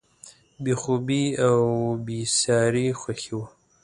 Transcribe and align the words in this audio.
بې 0.63 0.73
خوبي 0.81 1.23
او 1.47 1.59
بېساري 2.05 2.87
خوښي 2.99 3.31
وه. 3.37 3.47